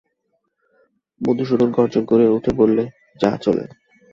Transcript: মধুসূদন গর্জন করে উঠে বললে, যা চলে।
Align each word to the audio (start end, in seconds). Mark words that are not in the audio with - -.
মধুসূদন 1.21 1.69
গর্জন 1.71 2.03
করে 2.05 2.25
উঠে 2.29 2.51
বললে, 2.53 2.83
যা 3.19 3.31
চলে। 3.37 3.63